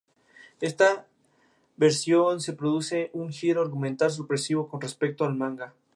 En 0.59 0.67
esta 0.67 1.05
versión 1.77 2.41
se 2.41 2.53
produce 2.53 3.11
un 3.13 3.29
giro 3.31 3.61
argumental 3.61 4.09
sorpresivo 4.09 4.67
con 4.67 4.81
respecto 4.81 5.25
al 5.25 5.35
manga. 5.35 5.75